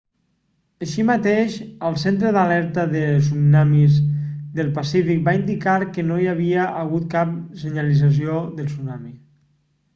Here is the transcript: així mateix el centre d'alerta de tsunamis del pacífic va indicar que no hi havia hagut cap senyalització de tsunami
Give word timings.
així 0.85 1.03
mateix 1.09 1.57
el 1.89 1.97
centre 2.03 2.31
d'alerta 2.37 2.85
de 2.95 3.03
tsunamis 3.27 3.99
del 4.61 4.73
pacífic 4.79 5.23
va 5.29 5.37
indicar 5.43 5.77
que 5.93 6.09
no 6.11 6.19
hi 6.25 6.33
havia 6.35 6.67
hagut 6.83 7.09
cap 7.15 7.39
senyalització 7.65 8.43
de 8.61 8.71
tsunami 8.75 9.17